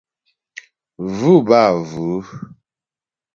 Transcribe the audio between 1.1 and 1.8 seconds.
Vʉ̂ bə́ â